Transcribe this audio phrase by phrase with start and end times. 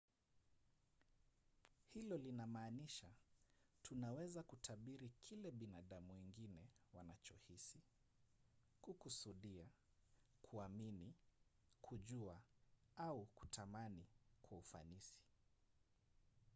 [1.93, 3.07] hilo linamaanisha
[3.83, 7.79] tunaweza kutabiri kile binadamu wengine wanachohisi
[8.81, 9.65] kukusudia
[10.41, 11.13] kuamini
[11.81, 12.41] kujua
[12.97, 14.05] au kutamani
[14.41, 15.19] kwa ufanisi